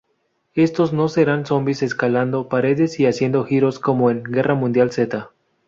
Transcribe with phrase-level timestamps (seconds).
[0.55, 5.29] Estos no serán zombis escalando paredes y haciendo giros como en "Guerra mundial Z".